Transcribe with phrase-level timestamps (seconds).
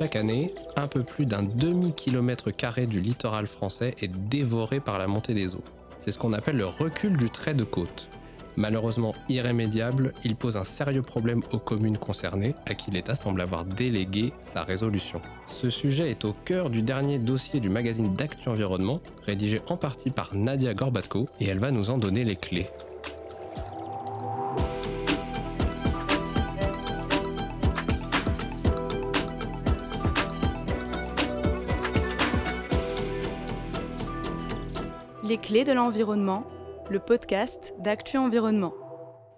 [0.00, 5.06] Chaque année, un peu plus d'un demi-kilomètre carré du littoral français est dévoré par la
[5.06, 5.64] montée des eaux.
[5.98, 8.08] C'est ce qu'on appelle le recul du trait de côte.
[8.56, 13.66] Malheureusement irrémédiable, il pose un sérieux problème aux communes concernées, à qui l'État semble avoir
[13.66, 15.20] délégué sa résolution.
[15.46, 20.10] Ce sujet est au cœur du dernier dossier du magazine d'Actu Environnement, rédigé en partie
[20.10, 22.70] par Nadia Gorbatko, et elle va nous en donner les clés.
[35.40, 36.46] Clés de l'environnement,
[36.90, 38.74] le podcast d'Actu Environnement.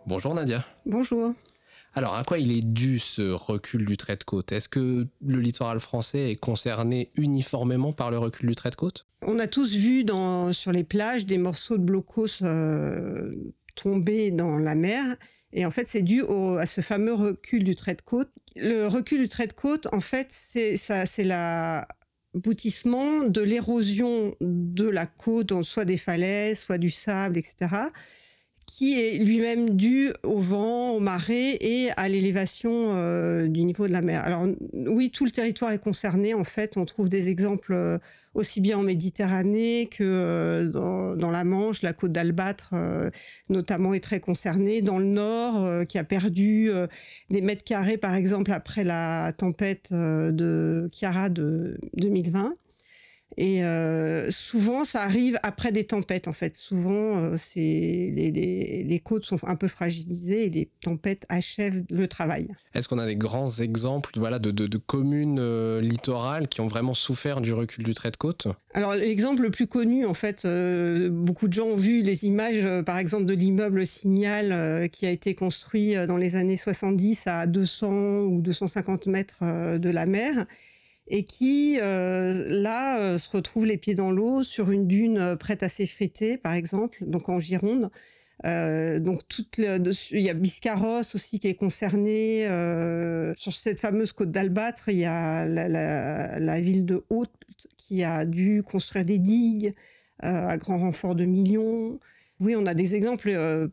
[0.07, 0.65] Bonjour Nadia.
[0.85, 1.35] Bonjour.
[1.95, 4.51] Alors, à quoi il est dû ce recul du trait de côte?
[4.51, 9.07] Est-ce que le littoral français est concerné uniformément par le recul du trait de côte?
[9.23, 13.35] On a tous vu dans, sur les plages des morceaux de blocos euh,
[13.77, 15.05] tomber dans la mer.
[15.53, 16.25] Et en fait, c'est dû
[16.59, 18.31] à ce fameux recul du trait de côte.
[18.57, 21.87] Le recul du trait de côte, en fait, c'est la
[22.35, 27.69] aboutissement de l'érosion de la côte, soit des falaises, soit du sable, etc.,
[28.75, 33.93] qui est lui-même dû au vent, aux marées et à l'élévation euh, du niveau de
[33.93, 34.25] la mer.
[34.25, 36.33] Alors oui, tout le territoire est concerné.
[36.33, 37.99] En fait, on trouve des exemples euh,
[38.33, 41.83] aussi bien en Méditerranée que euh, dans, la Manche.
[41.83, 42.75] La côte d'Albâtre,
[43.51, 44.81] notamment, est très concernée.
[44.81, 46.71] Dans le Nord, qui a perdu
[47.29, 52.55] des mètres carrés, par exemple, après la tempête de Chiara de 2020.
[53.37, 56.57] Et euh, souvent, ça arrive après des tempêtes, en fait.
[56.57, 61.83] Souvent, euh, c'est les, les, les, côtes sont un peu fragilisées et les tempêtes achèvent
[61.91, 62.49] le travail.
[62.75, 66.67] Est-ce qu'on a des grands exemples voilà, de, de, de communes euh, littorales qui ont
[66.67, 68.49] vraiment souffert du recul du trait de côte?
[68.75, 70.47] Alors, l'exemple le plus connu, en fait,
[71.11, 75.35] beaucoup de gens ont vu les images, par exemple, de l'immeuble Signal qui a été
[75.35, 80.47] construit dans les années 70 à 200 ou 250 mètres de la mer
[81.13, 85.37] et qui, euh, là, euh, se retrouve les pieds dans l'eau sur une dune euh,
[85.37, 87.91] prête à s'effriter, par exemple, donc en Gironde.
[88.43, 92.47] donc toute il y a Biscarrosse aussi qui est concerné.
[93.37, 97.31] sur cette fameuse côte d'Albâtre, il y a la, ville de Haute
[97.77, 99.75] qui a dû construire des digues
[100.21, 102.01] à grand renfort de millions.
[102.43, 103.29] Oui, on a des exemples.
[103.31, 103.69] Euh,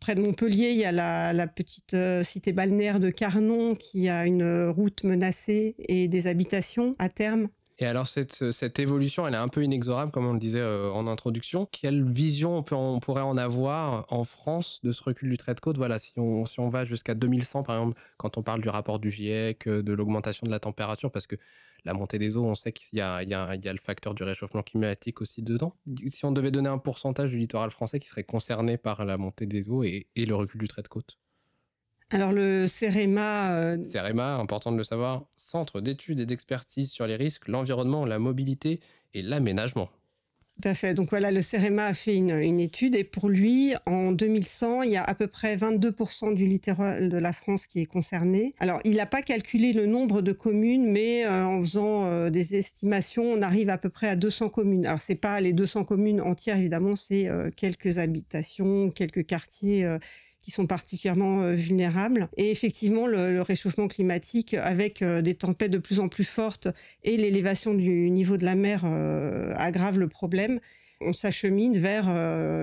[0.00, 4.24] près de Montpellier, il y a la, petite euh, cité balnéaire de Carnon qui a
[4.24, 7.48] une route menacée et des habitations à terme.
[7.78, 11.06] Et alors cette, évolution, elle est un peu inexorable, comme on le disait euh, en
[11.06, 11.68] introduction.
[11.70, 15.76] Quelle vision on, pourrait en avoir en France de ce recul du trait de côte?
[15.76, 19.00] Voilà, si on, si on va jusqu'à 2100, par exemple, quand on parle du rapport
[19.00, 21.36] du GIEC, de l'augmentation de la température, parce que
[21.84, 25.42] la montée des eaux, on sait qu'il y, a, le facteur du réchauffement climatique aussi
[25.42, 25.74] dedans.
[26.06, 29.46] Si on devait donner un pourcentage du littoral français qui serait concerné par la montée
[29.46, 31.18] des eaux et, le recul du trait de côte?
[32.10, 33.52] Alors le CEREMA...
[33.52, 38.18] Euh, CEREMA, important de le savoir, Centre d'études et d'expertise sur les risques, l'environnement, la
[38.18, 38.80] mobilité
[39.14, 39.90] et l'aménagement.
[40.62, 40.94] Tout à fait.
[40.94, 44.96] Donc voilà, le CEREMA a fait une, étude et pour lui, en 2100, il y
[44.96, 48.54] a à peu près 22% du littoral de la France qui est concerné.
[48.60, 52.54] Alors, il n'a pas calculé le nombre de communes, mais euh, en faisant euh, des
[52.54, 54.86] estimations, on arrive à peu près à 200 communes.
[54.86, 59.84] Alors, c'est pas les 200 communes entières, évidemment, c'est euh, quelques habitations, quelques quartiers
[60.44, 62.28] qui sont particulièrement euh, vulnérables.
[62.36, 66.68] Et effectivement, le, réchauffement climatique, avec euh, des tempêtes de plus en plus fortes
[67.02, 70.60] et l'élévation du niveau de la mer, euh, aggrave le problème
[71.00, 72.08] on s'achemine vers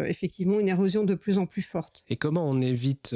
[0.08, 2.06] effectivement une érosion de plus en plus forte.
[2.10, 3.14] Et comment on évite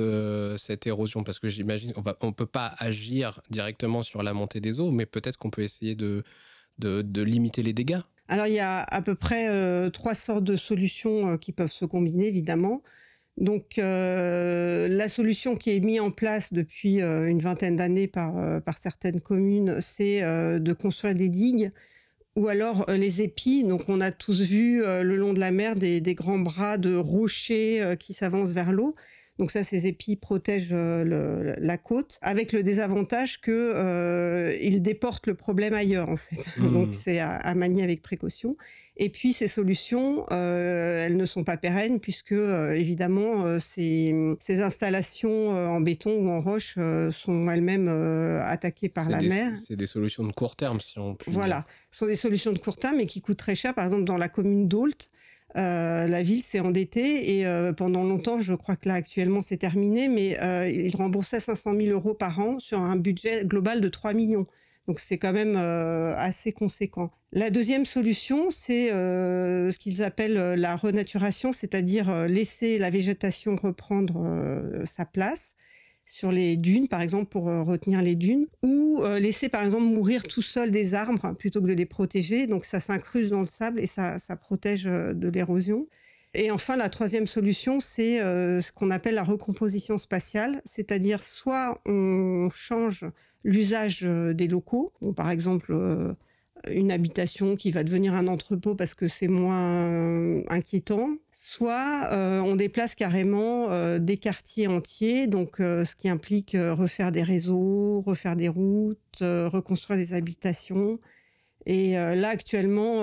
[0.58, 1.24] cette érosion?
[1.24, 5.08] Parce que j'imagine qu'on ne peut pas agir directement sur la montée des eaux, mais
[5.08, 6.24] peut-être qu'on peut essayer de,
[6.78, 8.02] de, limiter les dégâts.
[8.28, 12.28] Alors il y a à peu près trois sortes de solutions qui peuvent se combiner,
[12.28, 12.84] évidemment.
[13.38, 18.38] Donc euh, la solution qui est mise en place depuis euh, une vingtaine d'années par,
[18.38, 21.72] euh, certaines communes, c'est de construire des digues
[22.38, 23.64] ou alors les épis.
[23.64, 27.96] Donc on a tous vu le long de la mer des grands bras de rochers
[28.00, 28.96] qui s'avancent vers l'eau.
[29.38, 35.28] Donc ça, ces épis protègent euh, la côte, avec le désavantage que euh, ils déportent
[35.28, 36.58] le problème ailleurs en fait.
[36.58, 36.72] Hmm.
[36.72, 38.56] Donc c'est à, manier avec précaution.
[38.96, 45.50] Et puis ces solutions, euh, elles ne sont pas pérennes puisque évidemment ces, ces, installations
[45.50, 46.76] en béton ou en roche
[47.12, 47.90] sont elles-mêmes
[48.42, 49.58] attaquées par la mer.
[49.58, 51.30] C'est des solutions de court terme si on peut.
[51.30, 53.74] Voilà, ce sont des solutions de court terme mais qui coûtent très cher.
[53.74, 54.88] Par exemple, dans la commune d'Ault,
[55.58, 59.58] euh, la ville s'est endettée et euh, pendant longtemps, je crois que là actuellement c'est
[59.58, 63.88] terminé, mais euh, il remboursait 500 000 euros par an sur un budget global de
[63.88, 64.48] 3 millions.
[64.88, 67.10] Donc c'est quand même assez conséquent.
[67.32, 75.06] La deuxième solution, c'est ce qu'ils appellent la renaturation, c'est-à-dire laisser la végétation reprendre sa
[75.06, 75.56] place.
[76.06, 80.42] Sur les dunes, par exemple, pour retenir les dunes, ou laisser, par exemple, mourir tout
[80.42, 82.48] seul des arbres plutôt que de les protéger.
[82.48, 85.88] Donc ça s'incruse dans le sable et ça, ça protège de l'érosion.
[86.38, 92.50] Et enfin, la troisième solution, c'est ce qu'on appelle la recomposition spatiale, c'est-à-dire soit on
[92.52, 93.06] change
[93.44, 95.74] l'usage des locaux, par exemple
[96.70, 102.42] une habitation qui va devenir un entrepôt parce que c'est moins euh, inquiétant, soit euh,
[102.42, 108.36] on déplace carrément euh, des quartiers entiers, donc ce qui implique refaire des réseaux, refaire
[108.36, 111.00] des routes, reconstruire des habitations.
[111.68, 113.02] Et là, actuellement,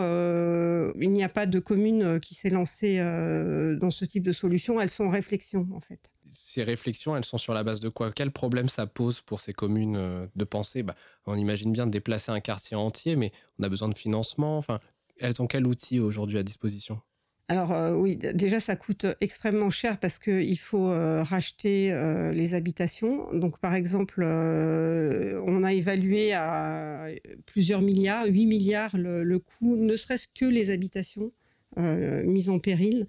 [1.00, 4.80] il n'y a pas de commune qui s'est lancée dans ce type de solution.
[4.80, 8.10] Elles sont en réflexion, en fait ces réflexions, elles sont sur la base de quoi?
[8.10, 10.94] Quel problème ça pose pour ces communes euh, de penser bah,
[11.26, 14.56] On imagine bien de déplacer un quartier entier, mais on a besoin de financement.
[14.56, 14.80] Enfin,
[15.20, 17.00] elles ont quel outil aujourd'hui à disposition?
[17.48, 21.92] Alors euh, oui, déjà ça coûte extrêmement cher parce qu'il faut euh, racheter
[22.32, 23.30] les habitations.
[23.34, 27.08] Donc par exemple, on a évalué à
[27.44, 31.32] plusieurs milliards, 8 milliards le, le coût, ne serait-ce que les habitations
[31.76, 33.06] mises en péril.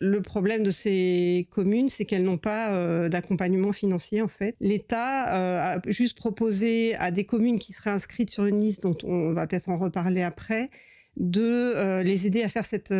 [0.00, 4.54] Le problème de ces communes, c'est qu'elles n'ont pas euh, d'accompagnement financier en fait.
[4.60, 8.96] L'État euh, a juste proposé à des communes qui seraient inscrites sur une liste, dont
[9.02, 10.70] on va peut-être en reparler après,
[11.16, 12.94] de euh, les aider à faire cette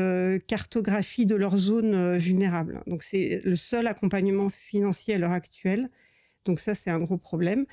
[0.48, 2.82] cartographie de leurs zones vulnérables.
[2.88, 5.88] Donc c'est le seul accompagnement financier à l'heure actuelle.
[6.44, 7.64] Donc ça, c'est un gros problème.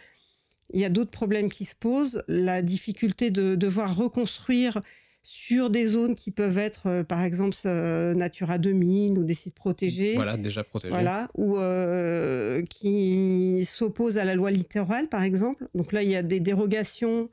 [0.72, 2.24] Il y a d'autres problèmes qui se posent.
[2.28, 4.82] La difficulté de devoir reconstruire
[5.26, 9.56] sur des zones qui peuvent être, euh, par exemple, euh, Natura 2000 ou des sites
[9.56, 10.14] protégés.
[10.14, 10.92] Voilà, déjà protégés.
[10.92, 15.68] Voilà, ou euh, qui s'opposent à la loi littorale, par exemple.
[15.74, 17.28] Donc là, il y a des dérogations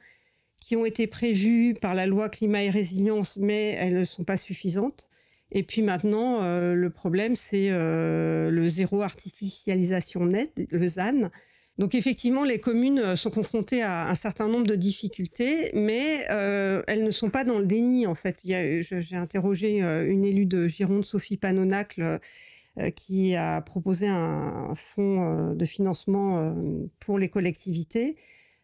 [0.57, 4.39] qui ont été prévues par la loi climat et résilience, mais elles ne sont pas
[4.39, 5.07] suffisantes.
[5.51, 11.31] Et puis maintenant, le problème, c'est le zéro artificialisation nette, le ZAN,
[11.79, 16.83] donc effectivement, les communes euh, sont confrontées à un certain nombre de difficultés, mais euh,
[16.87, 18.41] elles ne sont pas dans le déni en fait.
[18.45, 22.21] J'ai interrogé euh, une élue de Gironde, Sophie Panonacle,
[22.97, 26.57] qui a proposé un fonds de financement
[27.01, 28.17] pour les collectivités.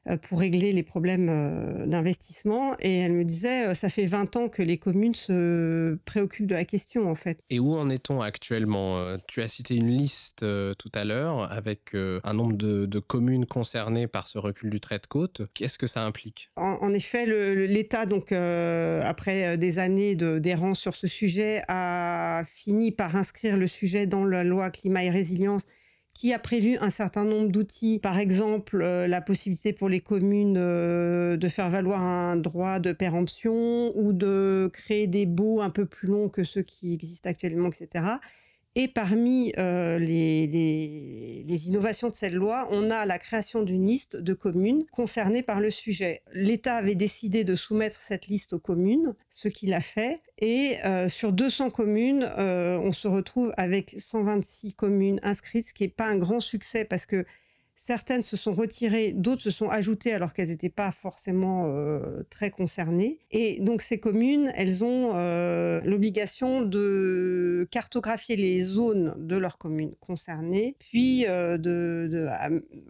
[0.08, 2.74] Euh, pour régler les problèmes euh, d'investissement.
[2.80, 6.54] Et elle me disait, euh, ça fait 20 ans que les communes se préoccupent de
[6.54, 7.38] la question, en fait.
[7.50, 10.44] Et où en est-on actuellement Tu as cité une liste
[10.78, 15.06] tout à l'heure avec un nombre de, communes concernées par ce recul du trait de
[15.06, 15.42] côte.
[15.54, 16.50] Qu'est-ce que ça implique?
[16.56, 17.26] En, effet,
[17.66, 24.06] l'État, donc après des années d'errance sur ce sujet, a fini par inscrire le sujet
[24.06, 25.62] dans la loi climat et résilience
[26.18, 30.56] qui a prévu un certain nombre d'outils, par exemple euh, la possibilité pour les communes
[30.58, 35.86] euh, de faire valoir un droit de péremption ou de créer des baux un peu
[35.86, 38.04] plus longs que ceux qui existent actuellement, etc.
[38.80, 44.34] Et parmi euh, les, innovations de cette loi, on a la création d'une liste de
[44.34, 46.22] communes concernées par le sujet.
[46.32, 50.20] L'État avait décidé de soumettre cette liste aux communes, ce qu'il a fait.
[50.38, 55.82] Et euh, sur 200 communes, euh, on se retrouve avec 126 communes inscrites, ce qui
[55.82, 57.24] n'est pas un grand succès parce que
[57.80, 61.72] Certaines se sont retirées, d'autres se sont ajoutées alors qu'elles n'étaient pas forcément
[62.28, 63.20] très concernées.
[63.30, 65.12] Et donc ces communes, elles ont
[65.84, 72.26] l'obligation de cartographier les zones de leurs communes concernées, puis euh, de,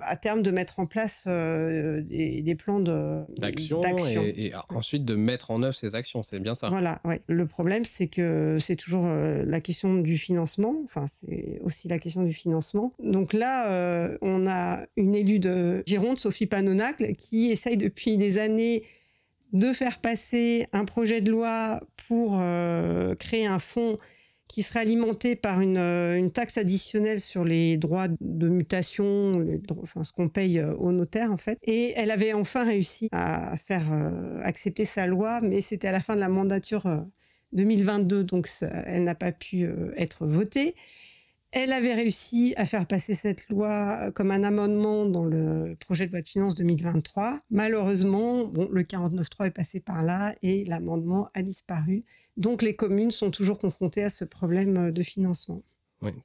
[0.01, 5.63] à, terme de mettre en place des, plans d'action et, et, ensuite de mettre en
[5.63, 6.23] œuvre ces actions.
[6.23, 6.69] C'est bien ça.
[6.69, 7.01] Voilà.
[7.27, 10.75] Le problème, c'est que c'est toujours la question du financement.
[10.85, 12.93] Enfin, c'est aussi la question du financement.
[13.03, 18.85] Donc là, on a une élue de Gironde, Sophie Panonacle, qui essaye depuis des années
[19.53, 23.97] de faire passer un projet de loi pour euh, créer un fonds
[24.49, 29.45] qui serait alimenté par euh, une, taxe additionnelle sur les droits de mutation,
[29.83, 31.59] enfin, ce qu'on paye euh, aux notaires en fait.
[31.63, 33.85] Et elle avait enfin réussi à faire
[34.43, 37.05] accepter sa loi, mais c'était à la fin de la mandature
[37.53, 40.75] 2022, donc elle n'a pas pu être votée.
[41.51, 46.07] Elle avait réussi à faire passer cette loi euh, comme un amendement dans le projet
[46.07, 47.41] de loi de finances 2023.
[47.51, 52.05] Malheureusement, le 49.3 est passé par là et l'amendement a disparu.
[52.37, 55.63] Donc les communes sont toujours confrontées à ce problème euh, de financement.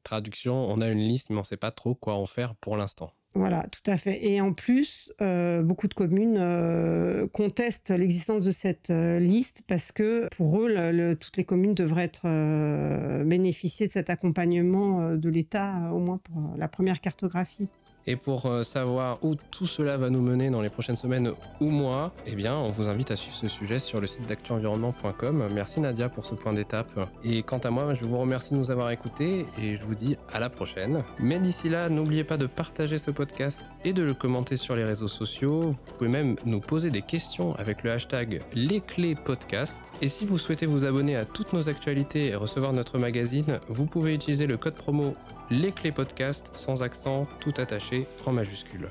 [0.04, 2.78] Traduction, on a une liste, mais on ne sait pas trop quoi en faire pour
[2.78, 3.12] l'instant.
[3.36, 4.24] Voilà, tout à fait.
[4.28, 9.92] Et en plus, euh, beaucoup de communes euh, contestent l'existence de cette euh, liste parce
[9.92, 16.00] que pour eux, toutes les communes devraient être bénéficier de cet accompagnement de l'État, au
[16.00, 17.70] moins pour la première cartographie.
[18.08, 21.70] Et pour euh, savoir où tout cela va nous mener dans les prochaines semaines ou
[21.70, 25.50] mois, eh bien, on vous invite à suivre ce sujet sur le site d'actuenvironnement.com.
[25.54, 27.10] Merci Nadia pour ce point d'étape.
[27.24, 30.18] Et quant à moi, je vous remercie de nous avoir écoutés et je vous dis
[30.34, 31.04] à la prochaine.
[31.20, 34.84] Mais d'ici là, n'oubliez pas de partager ce podcast et de le commenter sur les
[34.84, 35.70] réseaux sociaux.
[35.70, 39.92] Vous pouvez même nous poser des questions avec le hashtag les clés podcast.
[40.02, 43.86] Et si vous souhaitez vous abonner à toutes nos actualités et recevoir notre magazine, vous
[43.86, 45.16] pouvez utiliser le code promo
[45.50, 48.90] les clés podcast sans accent, tout attaché en majuscule.